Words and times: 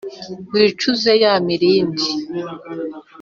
wicuze 0.53 1.11
ya 1.23 1.33
mirindi, 1.45 2.05